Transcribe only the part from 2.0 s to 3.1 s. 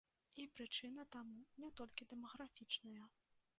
дэмаграфічная.